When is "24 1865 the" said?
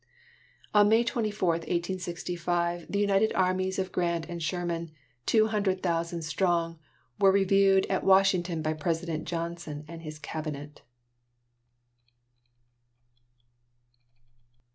1.03-2.97